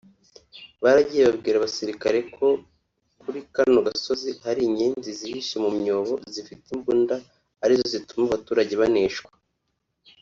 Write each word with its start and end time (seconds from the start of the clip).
Baragiye 0.83 1.23
babwira 1.27 1.55
abasirikare 1.57 2.19
ko 2.35 2.47
kuri 3.21 3.39
kano 3.53 3.79
gasozi 3.87 4.29
hariho 4.43 4.67
inyenzi 4.69 5.09
zihishe 5.19 5.55
mu 5.63 5.71
myobo 5.79 6.13
zifite 6.33 6.67
imbunda 6.75 7.15
arizo 7.63 7.85
zituma 7.93 8.23
abaturage 8.27 8.73
baneshwa» 8.81 9.31